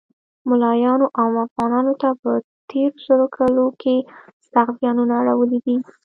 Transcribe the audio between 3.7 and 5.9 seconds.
کښی سخت ځیانونه اړولی دی